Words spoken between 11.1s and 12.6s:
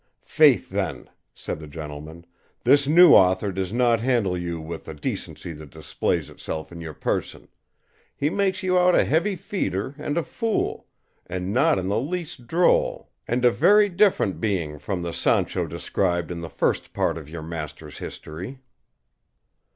and not in the least